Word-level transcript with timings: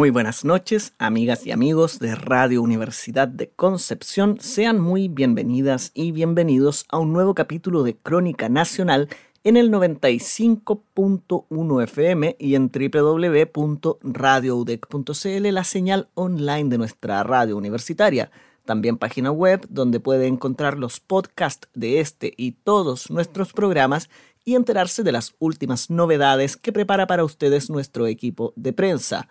Muy 0.00 0.08
buenas 0.08 0.46
noches, 0.46 0.94
amigas 0.96 1.46
y 1.46 1.52
amigos 1.52 1.98
de 1.98 2.14
Radio 2.14 2.62
Universidad 2.62 3.28
de 3.28 3.50
Concepción. 3.50 4.40
Sean 4.40 4.80
muy 4.80 5.08
bienvenidas 5.08 5.90
y 5.92 6.12
bienvenidos 6.12 6.86
a 6.88 6.96
un 6.96 7.12
nuevo 7.12 7.34
capítulo 7.34 7.82
de 7.82 7.98
Crónica 7.98 8.48
Nacional 8.48 9.10
en 9.44 9.58
el 9.58 9.70
95.1 9.70 11.82
FM 11.82 12.34
y 12.38 12.54
en 12.54 12.72
www.radioudec.cl, 12.72 15.52
la 15.52 15.64
señal 15.64 16.08
online 16.14 16.70
de 16.70 16.78
nuestra 16.78 17.22
radio 17.22 17.58
universitaria. 17.58 18.30
También 18.64 18.96
página 18.96 19.30
web 19.30 19.66
donde 19.68 20.00
puede 20.00 20.28
encontrar 20.28 20.78
los 20.78 20.98
podcasts 20.98 21.68
de 21.74 22.00
este 22.00 22.32
y 22.38 22.52
todos 22.52 23.10
nuestros 23.10 23.52
programas 23.52 24.08
y 24.46 24.54
enterarse 24.54 25.02
de 25.02 25.12
las 25.12 25.34
últimas 25.40 25.90
novedades 25.90 26.56
que 26.56 26.72
prepara 26.72 27.06
para 27.06 27.22
ustedes 27.22 27.68
nuestro 27.68 28.06
equipo 28.06 28.54
de 28.56 28.72
prensa. 28.72 29.28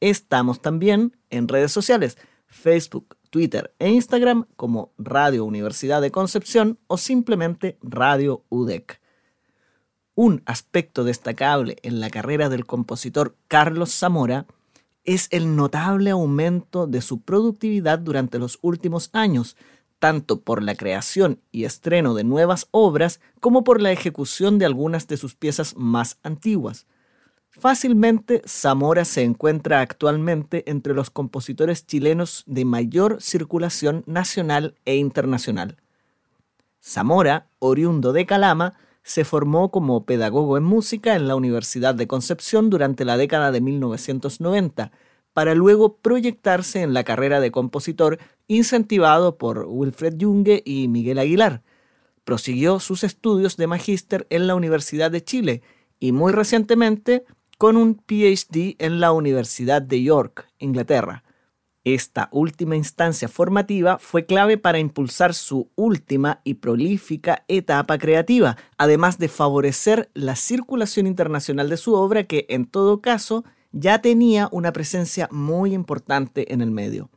Estamos 0.00 0.62
también 0.62 1.16
en 1.30 1.48
redes 1.48 1.72
sociales, 1.72 2.18
Facebook, 2.46 3.16
Twitter 3.30 3.74
e 3.78 3.90
Instagram 3.90 4.46
como 4.56 4.92
Radio 4.96 5.44
Universidad 5.44 6.00
de 6.00 6.10
Concepción 6.10 6.78
o 6.86 6.96
simplemente 6.96 7.78
Radio 7.82 8.44
UDEC. 8.48 9.00
Un 10.14 10.42
aspecto 10.46 11.04
destacable 11.04 11.76
en 11.82 12.00
la 12.00 12.10
carrera 12.10 12.48
del 12.48 12.66
compositor 12.66 13.36
Carlos 13.48 13.92
Zamora 13.92 14.46
es 15.04 15.28
el 15.30 15.56
notable 15.56 16.10
aumento 16.10 16.86
de 16.86 17.00
su 17.00 17.20
productividad 17.20 17.98
durante 17.98 18.38
los 18.38 18.58
últimos 18.62 19.10
años, 19.12 19.56
tanto 19.98 20.40
por 20.40 20.62
la 20.62 20.74
creación 20.74 21.40
y 21.50 21.64
estreno 21.64 22.14
de 22.14 22.24
nuevas 22.24 22.68
obras 22.70 23.20
como 23.40 23.64
por 23.64 23.80
la 23.80 23.90
ejecución 23.90 24.58
de 24.58 24.66
algunas 24.66 25.08
de 25.08 25.16
sus 25.16 25.34
piezas 25.34 25.76
más 25.76 26.18
antiguas. 26.22 26.86
Fácilmente, 27.50 28.42
Zamora 28.46 29.04
se 29.04 29.22
encuentra 29.22 29.80
actualmente 29.80 30.62
entre 30.70 30.94
los 30.94 31.10
compositores 31.10 31.86
chilenos 31.86 32.44
de 32.46 32.64
mayor 32.64 33.20
circulación 33.20 34.04
nacional 34.06 34.76
e 34.84 34.96
internacional. 34.96 35.76
Zamora, 36.80 37.48
oriundo 37.58 38.12
de 38.12 38.26
Calama, 38.26 38.74
se 39.02 39.24
formó 39.24 39.70
como 39.70 40.04
pedagogo 40.04 40.56
en 40.56 40.64
música 40.64 41.16
en 41.16 41.26
la 41.26 41.34
Universidad 41.34 41.94
de 41.94 42.06
Concepción 42.06 42.70
durante 42.70 43.04
la 43.04 43.16
década 43.16 43.50
de 43.50 43.60
1990, 43.60 44.92
para 45.32 45.54
luego 45.54 45.96
proyectarse 45.96 46.82
en 46.82 46.94
la 46.94 47.04
carrera 47.04 47.40
de 47.40 47.50
compositor 47.50 48.18
incentivado 48.48 49.38
por 49.38 49.66
Wilfred 49.66 50.14
Junge 50.20 50.62
y 50.64 50.88
Miguel 50.88 51.18
Aguilar. 51.18 51.62
Prosiguió 52.24 52.80
sus 52.80 53.02
estudios 53.04 53.56
de 53.56 53.66
magíster 53.66 54.26
en 54.30 54.46
la 54.46 54.54
Universidad 54.54 55.10
de 55.10 55.24
Chile 55.24 55.62
y 56.00 56.12
muy 56.12 56.32
recientemente 56.32 57.24
con 57.58 57.76
un 57.76 57.96
PhD 57.96 58.76
en 58.78 59.00
la 59.00 59.10
Universidad 59.10 59.82
de 59.82 60.00
York, 60.04 60.48
Inglaterra. 60.60 61.24
Esta 61.82 62.28
última 62.30 62.76
instancia 62.76 63.28
formativa 63.28 63.98
fue 63.98 64.26
clave 64.26 64.58
para 64.58 64.78
impulsar 64.78 65.34
su 65.34 65.68
última 65.74 66.40
y 66.44 66.54
prolífica 66.54 67.44
etapa 67.48 67.98
creativa, 67.98 68.56
además 68.76 69.18
de 69.18 69.28
favorecer 69.28 70.08
la 70.14 70.36
circulación 70.36 71.08
internacional 71.08 71.68
de 71.68 71.76
su 71.78 71.94
obra 71.94 72.24
que, 72.24 72.46
en 72.48 72.64
todo 72.64 73.00
caso, 73.00 73.44
ya 73.72 74.00
tenía 74.02 74.48
una 74.52 74.72
presencia 74.72 75.28
muy 75.32 75.74
importante 75.74 76.52
en 76.52 76.60
el 76.60 76.70
medio. 76.70 77.10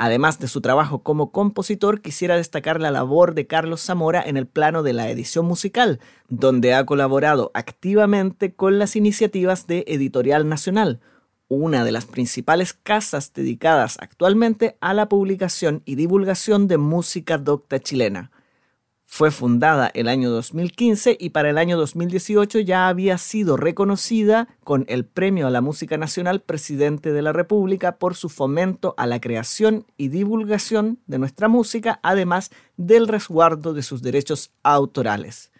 Además 0.00 0.38
de 0.38 0.46
su 0.46 0.60
trabajo 0.60 1.02
como 1.02 1.32
compositor, 1.32 2.00
quisiera 2.00 2.36
destacar 2.36 2.80
la 2.80 2.92
labor 2.92 3.34
de 3.34 3.48
Carlos 3.48 3.80
Zamora 3.80 4.22
en 4.22 4.36
el 4.36 4.46
plano 4.46 4.84
de 4.84 4.92
la 4.92 5.10
edición 5.10 5.44
musical, 5.44 5.98
donde 6.28 6.72
ha 6.72 6.86
colaborado 6.86 7.50
activamente 7.52 8.54
con 8.54 8.78
las 8.78 8.94
iniciativas 8.94 9.66
de 9.66 9.82
Editorial 9.88 10.48
Nacional, 10.48 11.00
una 11.48 11.84
de 11.84 11.90
las 11.90 12.04
principales 12.04 12.74
casas 12.74 13.32
dedicadas 13.32 13.96
actualmente 13.98 14.76
a 14.80 14.94
la 14.94 15.08
publicación 15.08 15.82
y 15.84 15.96
divulgación 15.96 16.68
de 16.68 16.78
música 16.78 17.36
docta 17.36 17.80
chilena. 17.80 18.30
Fue 19.10 19.30
fundada 19.30 19.90
el 19.94 20.06
año 20.06 20.30
2015 20.30 21.16
y 21.18 21.30
para 21.30 21.48
el 21.48 21.56
año 21.56 21.78
2018 21.78 22.60
ya 22.60 22.88
había 22.88 23.16
sido 23.16 23.56
reconocida 23.56 24.48
con 24.64 24.84
el 24.86 25.06
Premio 25.06 25.46
a 25.46 25.50
la 25.50 25.62
Música 25.62 25.96
Nacional 25.96 26.42
Presidente 26.42 27.10
de 27.12 27.22
la 27.22 27.32
República 27.32 27.96
por 27.96 28.14
su 28.14 28.28
fomento 28.28 28.94
a 28.98 29.06
la 29.06 29.18
creación 29.18 29.86
y 29.96 30.08
divulgación 30.08 30.98
de 31.06 31.18
nuestra 31.18 31.48
música, 31.48 32.00
además 32.02 32.50
del 32.76 33.08
resguardo 33.08 33.72
de 33.72 33.82
sus 33.82 34.02
derechos 34.02 34.52
autorales. 34.62 35.52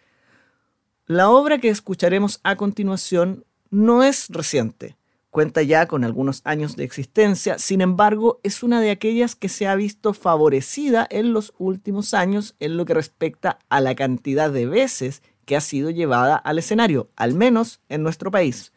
La 1.06 1.30
obra 1.30 1.56
que 1.58 1.70
escucharemos 1.70 2.40
a 2.44 2.54
continuación 2.54 3.46
no 3.70 4.04
es 4.04 4.28
reciente 4.28 4.97
Cuenta 5.30 5.62
ya 5.62 5.86
con 5.86 6.04
algunos 6.04 6.40
años 6.44 6.74
de 6.76 6.84
existencia, 6.84 7.58
sin 7.58 7.82
embargo, 7.82 8.40
es 8.42 8.62
una 8.62 8.80
de 8.80 8.90
aquellas 8.90 9.36
que 9.36 9.50
se 9.50 9.66
ha 9.66 9.74
visto 9.74 10.14
favorecida 10.14 11.06
en 11.10 11.34
los 11.34 11.52
últimos 11.58 12.14
años 12.14 12.56
en 12.60 12.78
lo 12.78 12.86
que 12.86 12.94
respecta 12.94 13.58
a 13.68 13.80
la 13.82 13.94
cantidad 13.94 14.50
de 14.50 14.66
veces 14.66 15.22
que 15.44 15.56
ha 15.56 15.60
sido 15.60 15.90
llevada 15.90 16.36
al 16.36 16.58
escenario, 16.58 17.10
al 17.14 17.34
menos 17.34 17.80
en 17.88 18.02
nuestro 18.02 18.30
país. 18.30 18.72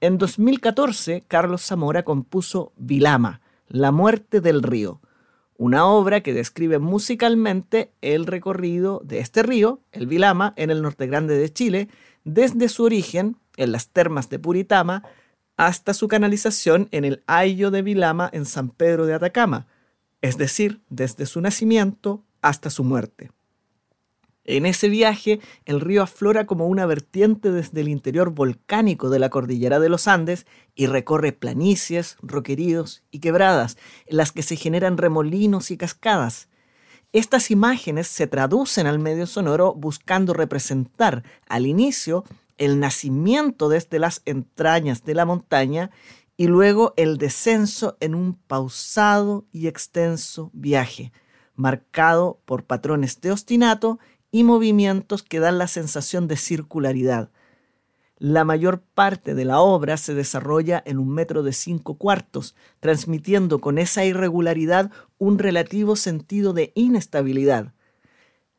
En 0.00 0.18
2014, 0.18 1.22
Carlos 1.28 1.62
Zamora 1.62 2.02
compuso 2.02 2.72
Vilama, 2.76 3.40
La 3.68 3.92
muerte 3.92 4.40
del 4.40 4.64
río, 4.64 5.00
una 5.56 5.86
obra 5.86 6.22
que 6.22 6.34
describe 6.34 6.80
musicalmente 6.80 7.92
el 8.00 8.26
recorrido 8.26 9.00
de 9.04 9.20
este 9.20 9.44
río, 9.44 9.80
el 9.92 10.08
Vilama, 10.08 10.54
en 10.56 10.70
el 10.70 10.82
norte 10.82 11.06
grande 11.06 11.36
de 11.36 11.52
Chile, 11.52 11.88
desde 12.24 12.68
su 12.68 12.82
origen, 12.82 13.36
en 13.56 13.70
las 13.70 13.90
termas 13.90 14.28
de 14.28 14.40
Puritama, 14.40 15.04
hasta 15.66 15.94
su 15.94 16.08
canalización 16.08 16.88
en 16.90 17.04
el 17.04 17.22
Ayo 17.28 17.70
de 17.70 17.82
Vilama 17.82 18.28
en 18.32 18.46
San 18.46 18.70
Pedro 18.70 19.06
de 19.06 19.14
Atacama, 19.14 19.68
es 20.20 20.36
decir, 20.36 20.80
desde 20.88 21.24
su 21.24 21.40
nacimiento 21.40 22.24
hasta 22.40 22.68
su 22.68 22.82
muerte. 22.82 23.30
En 24.44 24.66
ese 24.66 24.88
viaje, 24.88 25.38
el 25.64 25.80
río 25.80 26.02
aflora 26.02 26.46
como 26.46 26.66
una 26.66 26.84
vertiente 26.84 27.52
desde 27.52 27.80
el 27.80 27.88
interior 27.88 28.30
volcánico 28.30 29.08
de 29.08 29.20
la 29.20 29.30
cordillera 29.30 29.78
de 29.78 29.88
los 29.88 30.08
Andes 30.08 30.46
y 30.74 30.86
recorre 30.86 31.30
planicies, 31.30 32.16
roqueríos 32.22 33.04
y 33.12 33.20
quebradas, 33.20 33.76
en 34.06 34.16
las 34.16 34.32
que 34.32 34.42
se 34.42 34.56
generan 34.56 34.98
remolinos 34.98 35.70
y 35.70 35.76
cascadas. 35.76 36.48
Estas 37.12 37.52
imágenes 37.52 38.08
se 38.08 38.26
traducen 38.26 38.88
al 38.88 38.98
medio 38.98 39.28
sonoro 39.28 39.74
buscando 39.74 40.34
representar 40.34 41.22
al 41.46 41.66
inicio 41.66 42.24
el 42.64 42.78
nacimiento 42.78 43.68
desde 43.68 43.98
las 43.98 44.22
entrañas 44.24 45.02
de 45.02 45.14
la 45.14 45.24
montaña 45.24 45.90
y 46.36 46.46
luego 46.46 46.94
el 46.96 47.18
descenso 47.18 47.96
en 47.98 48.14
un 48.14 48.34
pausado 48.34 49.46
y 49.50 49.66
extenso 49.66 50.48
viaje, 50.52 51.12
marcado 51.56 52.40
por 52.44 52.62
patrones 52.64 53.20
de 53.20 53.32
ostinato 53.32 53.98
y 54.30 54.44
movimientos 54.44 55.24
que 55.24 55.40
dan 55.40 55.58
la 55.58 55.66
sensación 55.66 56.28
de 56.28 56.36
circularidad. 56.36 57.30
La 58.16 58.44
mayor 58.44 58.80
parte 58.80 59.34
de 59.34 59.44
la 59.44 59.58
obra 59.58 59.96
se 59.96 60.14
desarrolla 60.14 60.80
en 60.86 60.98
un 60.98 61.08
metro 61.08 61.42
de 61.42 61.52
cinco 61.52 61.94
cuartos, 61.98 62.54
transmitiendo 62.78 63.58
con 63.58 63.76
esa 63.76 64.04
irregularidad 64.04 64.92
un 65.18 65.40
relativo 65.40 65.96
sentido 65.96 66.52
de 66.52 66.70
inestabilidad 66.76 67.74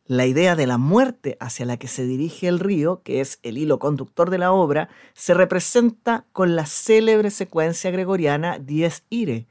la 0.06 0.26
idea 0.26 0.56
de 0.56 0.68
la 0.68 0.78
muerte 0.78 1.38
hacia 1.40 1.66
la 1.66 1.78
que 1.78 1.88
se 1.88 2.06
dirige 2.06 2.48
el 2.48 2.60
río, 2.60 3.02
que 3.04 3.22
es 3.22 3.40
el 3.42 3.58
hilo 3.58 3.80
conductor 3.80 4.30
de 4.30 4.38
la 4.38 4.52
obra, 4.52 4.90
se 5.14 5.34
representa 5.34 6.26
con 6.34 6.56
la 6.56 6.66
célebre 6.66 7.32
secuencia 7.32 7.90
gregoriana 7.92 8.60
Dies 8.60 9.04
Ire, 9.10 9.48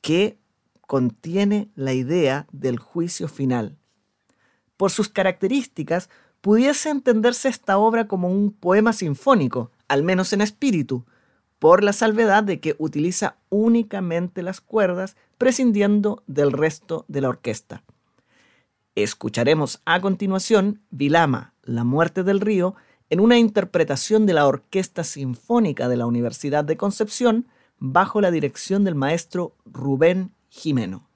que 0.00 0.38
contiene 0.86 1.70
la 1.74 1.94
idea 1.94 2.46
del 2.52 2.78
juicio 2.78 3.28
final. 3.28 3.78
Por 4.76 4.90
sus 4.90 5.08
características, 5.08 6.10
pudiese 6.40 6.90
entenderse 6.90 7.48
esta 7.48 7.78
obra 7.78 8.06
como 8.06 8.28
un 8.28 8.52
poema 8.52 8.92
sinfónico, 8.92 9.70
al 9.88 10.02
menos 10.02 10.32
en 10.32 10.40
espíritu, 10.40 11.06
por 11.58 11.82
la 11.82 11.92
salvedad 11.92 12.44
de 12.44 12.60
que 12.60 12.76
utiliza 12.78 13.36
únicamente 13.48 14.42
las 14.42 14.60
cuerdas, 14.60 15.16
prescindiendo 15.38 16.22
del 16.26 16.52
resto 16.52 17.04
de 17.08 17.20
la 17.22 17.30
orquesta. 17.30 17.82
Escucharemos 19.02 19.80
a 19.84 20.00
continuación 20.00 20.82
Vilama, 20.90 21.54
La 21.62 21.84
muerte 21.84 22.24
del 22.24 22.40
río, 22.40 22.74
en 23.10 23.20
una 23.20 23.38
interpretación 23.38 24.26
de 24.26 24.32
la 24.32 24.48
Orquesta 24.48 25.04
Sinfónica 25.04 25.88
de 25.88 25.96
la 25.96 26.06
Universidad 26.06 26.64
de 26.64 26.76
Concepción, 26.76 27.46
bajo 27.78 28.20
la 28.20 28.32
dirección 28.32 28.82
del 28.82 28.96
maestro 28.96 29.54
Rubén 29.66 30.32
Jimeno. 30.48 31.07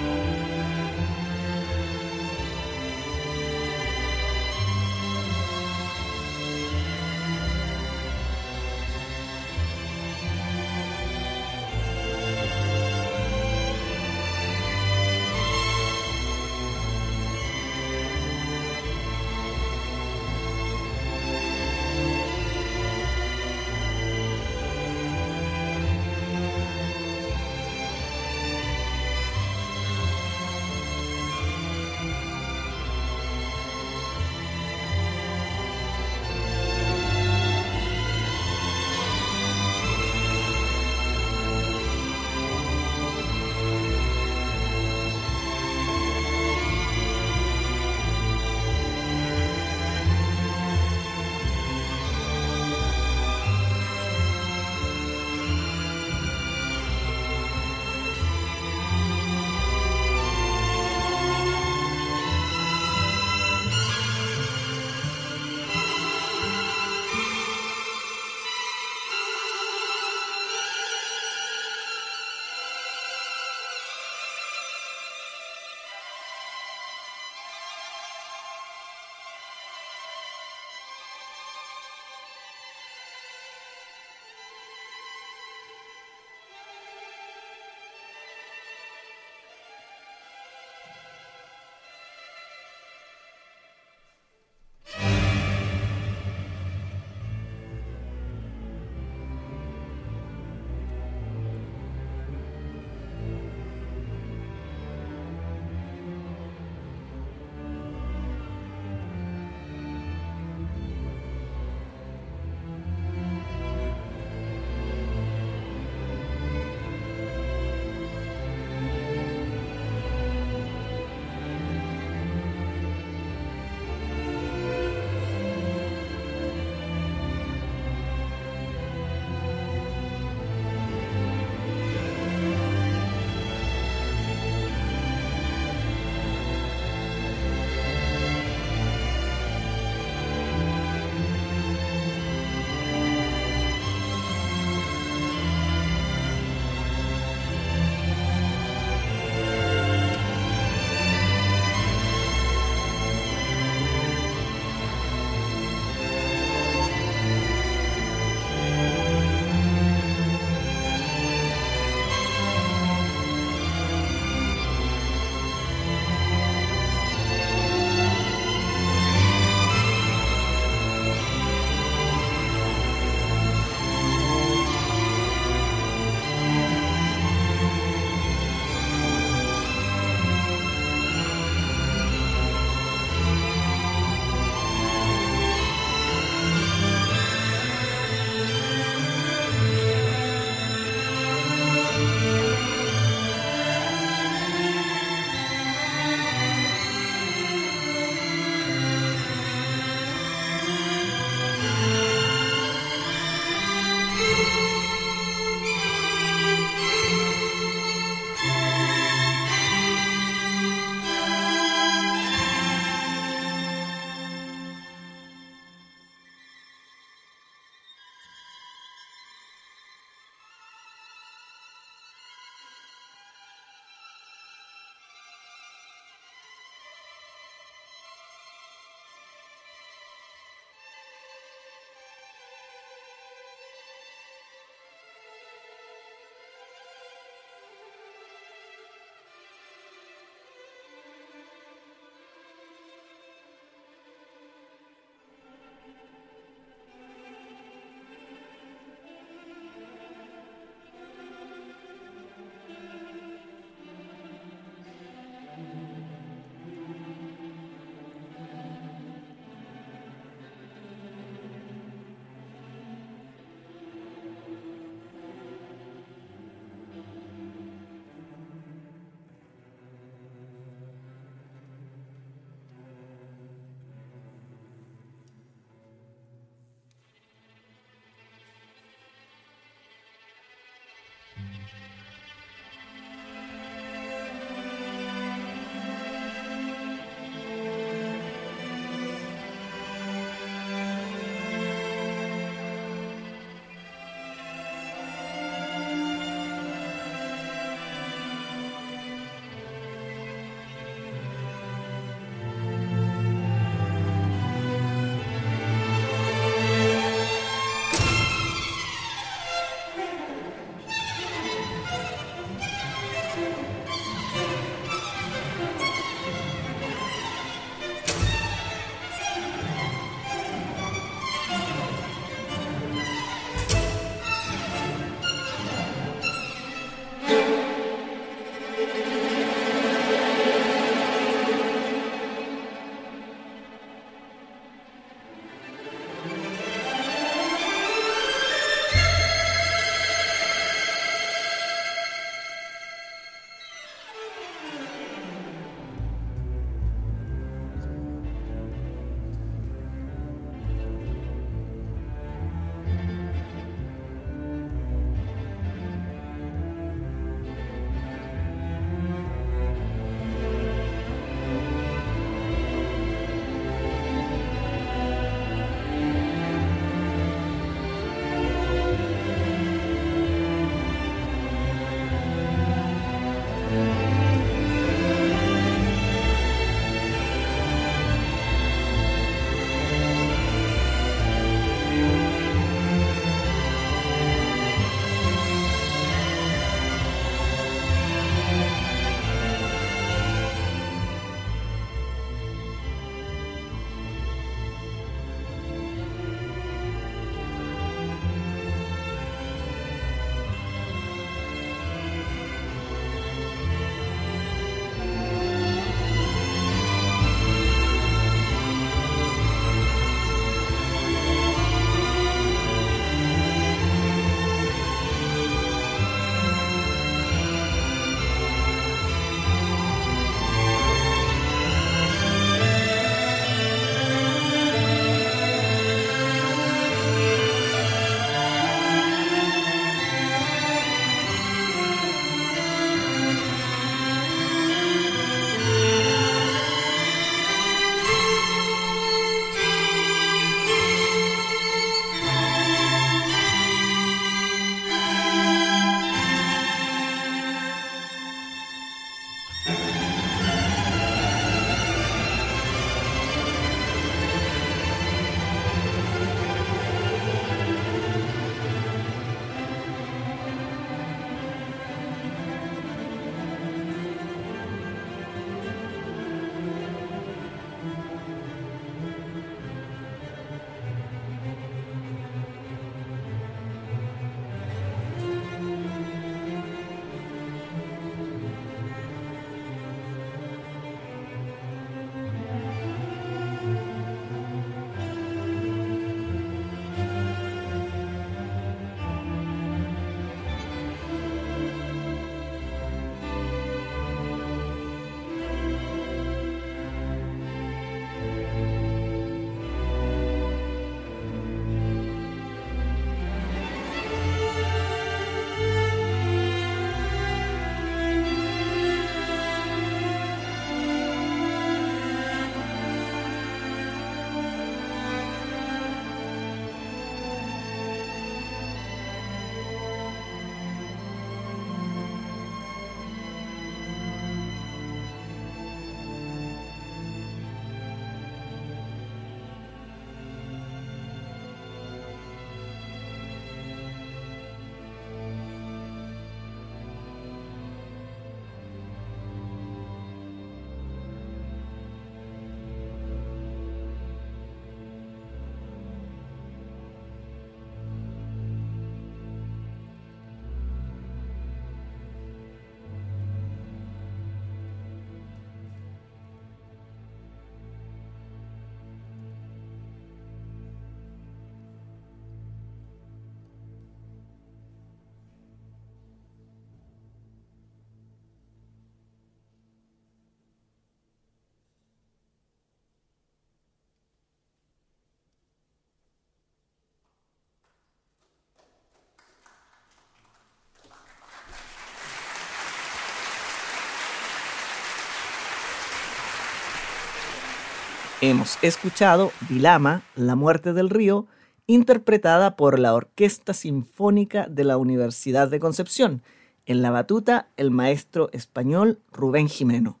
Hemos 588.22 588.56
escuchado 588.62 589.30
Vilama, 589.46 590.02
La 590.14 590.36
muerte 590.36 590.72
del 590.72 590.88
río, 590.88 591.26
interpretada 591.66 592.56
por 592.56 592.78
la 592.78 592.94
Orquesta 592.94 593.52
Sinfónica 593.52 594.46
de 594.48 594.64
la 594.64 594.78
Universidad 594.78 595.48
de 595.48 595.60
Concepción, 595.60 596.22
en 596.64 596.80
la 596.80 596.90
batuta 596.90 597.50
el 597.58 597.70
maestro 597.70 598.30
español 598.32 599.00
Rubén 599.12 599.50
Jimeno. 599.50 600.00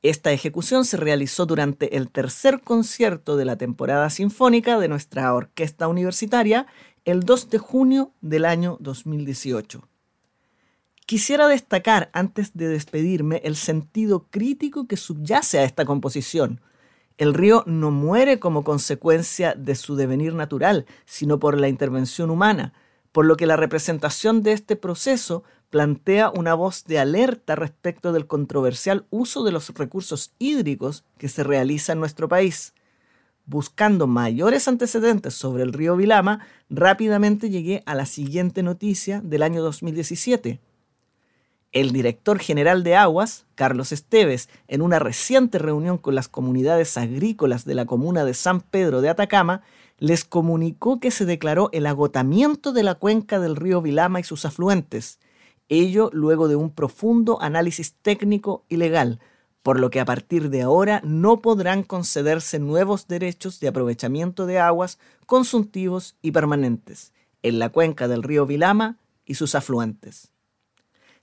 Esta 0.00 0.32
ejecución 0.32 0.86
se 0.86 0.96
realizó 0.96 1.44
durante 1.44 1.98
el 1.98 2.10
tercer 2.10 2.62
concierto 2.62 3.36
de 3.36 3.44
la 3.44 3.56
temporada 3.56 4.08
sinfónica 4.08 4.78
de 4.78 4.88
nuestra 4.88 5.34
orquesta 5.34 5.86
universitaria 5.86 6.66
el 7.04 7.24
2 7.24 7.50
de 7.50 7.58
junio 7.58 8.12
del 8.22 8.46
año 8.46 8.78
2018. 8.80 9.86
Quisiera 11.04 11.46
destacar, 11.46 12.08
antes 12.14 12.56
de 12.56 12.68
despedirme, 12.68 13.42
el 13.44 13.56
sentido 13.56 14.28
crítico 14.30 14.86
que 14.86 14.96
subyace 14.96 15.58
a 15.58 15.64
esta 15.64 15.84
composición. 15.84 16.62
El 17.16 17.32
río 17.32 17.62
no 17.66 17.92
muere 17.92 18.40
como 18.40 18.64
consecuencia 18.64 19.54
de 19.54 19.76
su 19.76 19.94
devenir 19.94 20.34
natural, 20.34 20.84
sino 21.04 21.38
por 21.38 21.58
la 21.60 21.68
intervención 21.68 22.28
humana, 22.28 22.72
por 23.12 23.24
lo 23.24 23.36
que 23.36 23.46
la 23.46 23.56
representación 23.56 24.42
de 24.42 24.52
este 24.52 24.74
proceso 24.74 25.44
plantea 25.70 26.30
una 26.30 26.54
voz 26.54 26.84
de 26.84 26.98
alerta 26.98 27.54
respecto 27.54 28.12
del 28.12 28.26
controversial 28.26 29.06
uso 29.10 29.44
de 29.44 29.52
los 29.52 29.72
recursos 29.74 30.32
hídricos 30.40 31.04
que 31.16 31.28
se 31.28 31.44
realiza 31.44 31.92
en 31.92 32.00
nuestro 32.00 32.28
país. 32.28 32.74
Buscando 33.46 34.06
mayores 34.08 34.66
antecedentes 34.66 35.34
sobre 35.34 35.62
el 35.62 35.72
río 35.72 35.96
Vilama, 35.96 36.46
rápidamente 36.68 37.50
llegué 37.50 37.82
a 37.86 37.94
la 37.94 38.06
siguiente 38.06 38.62
noticia 38.64 39.20
del 39.20 39.42
año 39.42 39.62
2017. 39.62 40.60
El 41.74 41.90
director 41.90 42.38
general 42.38 42.84
de 42.84 42.94
Aguas, 42.94 43.46
Carlos 43.56 43.90
Esteves, 43.90 44.48
en 44.68 44.80
una 44.80 45.00
reciente 45.00 45.58
reunión 45.58 45.98
con 45.98 46.14
las 46.14 46.28
comunidades 46.28 46.96
agrícolas 46.96 47.64
de 47.64 47.74
la 47.74 47.84
comuna 47.84 48.24
de 48.24 48.32
San 48.32 48.60
Pedro 48.60 49.00
de 49.00 49.08
Atacama, 49.08 49.62
les 49.98 50.24
comunicó 50.24 51.00
que 51.00 51.10
se 51.10 51.24
declaró 51.24 51.70
el 51.72 51.86
agotamiento 51.86 52.72
de 52.72 52.84
la 52.84 52.94
cuenca 52.94 53.40
del 53.40 53.56
río 53.56 53.82
Vilama 53.82 54.20
y 54.20 54.22
sus 54.22 54.44
afluentes, 54.44 55.18
ello 55.68 56.10
luego 56.12 56.46
de 56.46 56.54
un 56.54 56.70
profundo 56.70 57.42
análisis 57.42 57.94
técnico 58.02 58.64
y 58.68 58.76
legal, 58.76 59.18
por 59.64 59.80
lo 59.80 59.90
que 59.90 59.98
a 59.98 60.04
partir 60.04 60.50
de 60.50 60.62
ahora 60.62 61.00
no 61.02 61.40
podrán 61.40 61.82
concederse 61.82 62.60
nuevos 62.60 63.08
derechos 63.08 63.58
de 63.58 63.66
aprovechamiento 63.66 64.46
de 64.46 64.60
aguas 64.60 65.00
consuntivos 65.26 66.14
y 66.22 66.30
permanentes 66.30 67.12
en 67.42 67.58
la 67.58 67.70
cuenca 67.70 68.06
del 68.06 68.22
río 68.22 68.46
Vilama 68.46 68.98
y 69.26 69.34
sus 69.34 69.56
afluentes. 69.56 70.33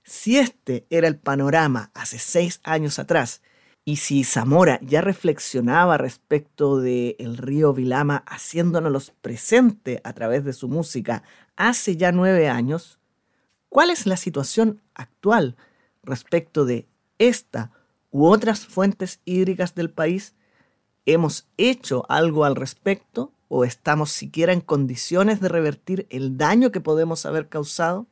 Si 0.04 0.38
este 0.38 0.86
era 0.90 1.08
el 1.08 1.16
panorama 1.16 1.90
hace 1.94 2.18
seis 2.18 2.60
años 2.64 2.98
atrás, 2.98 3.42
y 3.84 3.96
si 3.96 4.24
Zamora 4.24 4.78
ya 4.82 5.00
reflexionaba 5.00 5.98
respecto 5.98 6.80
el 6.82 7.36
río 7.36 7.72
Vilama 7.72 8.24
haciéndonos 8.26 9.12
presente 9.20 10.00
a 10.04 10.12
través 10.12 10.44
de 10.44 10.52
su 10.52 10.68
música 10.68 11.24
hace 11.56 11.96
ya 11.96 12.12
nueve 12.12 12.48
años, 12.48 13.00
¿Cuál 13.72 13.88
es 13.88 14.06
la 14.06 14.18
situación 14.18 14.82
actual 14.92 15.56
respecto 16.02 16.66
de 16.66 16.86
esta 17.16 17.70
u 18.10 18.26
otras 18.26 18.66
fuentes 18.66 19.20
hídricas 19.24 19.74
del 19.74 19.88
país? 19.88 20.34
¿Hemos 21.06 21.48
hecho 21.56 22.04
algo 22.10 22.44
al 22.44 22.54
respecto 22.54 23.32
o 23.48 23.64
estamos 23.64 24.10
siquiera 24.10 24.52
en 24.52 24.60
condiciones 24.60 25.40
de 25.40 25.48
revertir 25.48 26.06
el 26.10 26.36
daño 26.36 26.70
que 26.70 26.82
podemos 26.82 27.24
haber 27.24 27.48
causado? 27.48 28.06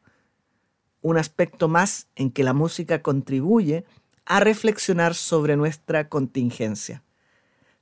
Un 1.02 1.18
aspecto 1.18 1.68
más 1.68 2.08
en 2.16 2.30
que 2.30 2.44
la 2.44 2.52
música 2.52 3.02
contribuye 3.02 3.84
a 4.26 4.40
reflexionar 4.40 5.14
sobre 5.14 5.56
nuestra 5.56 6.08
contingencia. 6.08 7.02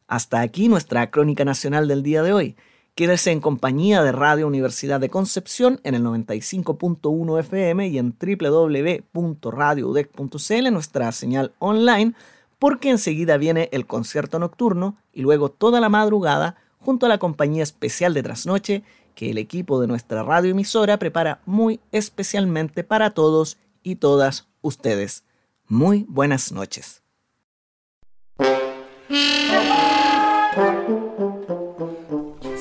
Hasta 0.07 0.41
aquí 0.41 0.69
nuestra 0.69 1.11
crónica 1.11 1.45
nacional 1.45 1.89
del 1.89 2.03
día 2.03 2.23
de 2.23 2.33
hoy. 2.33 2.57
Quédese 2.95 3.31
en 3.31 3.41
compañía 3.41 4.03
de 4.03 4.11
Radio 4.11 4.47
Universidad 4.47 4.99
de 4.99 5.11
Concepción 5.11 5.81
en 5.85 5.95
el 5.95 6.03
95.1 6.03 7.41
FM 7.41 7.89
y 7.89 7.99
en 7.99 8.17
www.radioudec.cl, 8.19 10.73
nuestra 10.73 11.13
señal 11.13 11.53
online, 11.59 12.15
porque 12.59 12.91
enseguida 12.91 13.37
viene 13.37 13.69
el 13.71 13.87
concierto 13.87 14.39
nocturno 14.39 14.97
y 15.13 15.21
luego 15.21 15.51
toda 15.51 15.81
la 15.81 15.89
madrugada 15.89 16.57
junto 16.81 17.07
a 17.07 17.09
la 17.09 17.19
compañía 17.19 17.63
especial 17.63 18.15
de 18.15 18.23
trasnoche 18.23 18.83
que 19.19 19.33
el 19.33 19.39
equipo 19.39 19.81
de 19.81 19.89
nuestra 19.89 20.23
radioemisora 20.23 20.97
prepara 20.97 21.41
muy 21.45 21.81
especialmente 21.91 22.85
para 22.85 23.11
todos 23.11 23.59
y 23.83 23.97
todas 23.97 24.47
ustedes. 24.61 25.25
Muy 25.67 26.07
buenas 26.09 26.53
noches. 26.53 27.03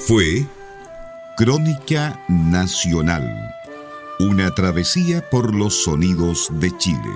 Fue 0.08 0.48
Crónica 1.38 2.26
Nacional, 2.28 3.54
una 4.20 4.50
travesía 4.56 5.30
por 5.30 5.54
los 5.54 5.84
sonidos 5.84 6.50
de 6.54 6.76
Chile. 6.80 7.14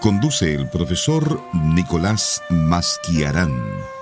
Conduce 0.00 0.54
el 0.54 0.70
profesor 0.70 1.42
Nicolás 1.52 2.42
Masquiarán. 2.48 3.97